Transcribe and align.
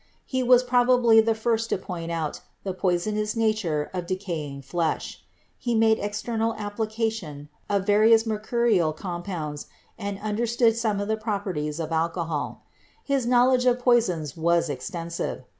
He 0.25 0.41
was 0.41 0.63
probably 0.63 1.21
the 1.21 1.35
first 1.35 1.69
to 1.69 1.77
point 1.77 2.11
out 2.11 2.41
the 2.63 2.73
poisonous 2.73 3.35
nature 3.35 3.91
of 3.93 4.07
decaying 4.07 4.63
flesh. 4.63 5.23
He 5.59 5.75
made 5.75 5.99
external 5.99 6.55
application 6.55 7.49
of 7.69 7.85
various 7.85 8.25
mercurial 8.25 8.93
compounds 8.93 9.67
and 9.99 10.17
understood 10.17 10.75
some 10.75 10.99
of 10.99 11.07
the 11.07 11.17
properties 11.17 11.79
of 11.79 11.91
alcohol. 11.91 12.63
His 13.03 13.27
knowledge 13.27 13.67
of 13.67 13.77
poisons 13.77 14.35
was 14.35 14.69
extensive. 14.71 15.43